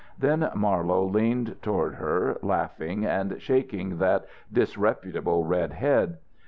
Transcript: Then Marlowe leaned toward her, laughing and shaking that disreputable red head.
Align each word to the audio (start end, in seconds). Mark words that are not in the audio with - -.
Then 0.17 0.49
Marlowe 0.55 1.05
leaned 1.05 1.57
toward 1.61 1.93
her, 1.93 2.39
laughing 2.41 3.05
and 3.05 3.39
shaking 3.39 3.99
that 3.99 4.25
disreputable 4.51 5.43
red 5.45 5.73
head. 5.73 6.17